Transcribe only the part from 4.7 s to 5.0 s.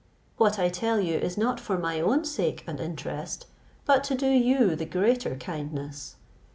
the